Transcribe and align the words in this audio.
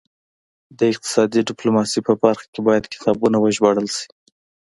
د 0.77 0.79
اقتصادي 0.93 1.39
ډیپلوماسي 1.49 1.99
په 2.07 2.13
برخه 2.23 2.45
کې 2.53 2.59
باید 2.67 2.91
کتابونه 2.93 3.37
وژباړل 3.39 3.87
شي 3.95 4.07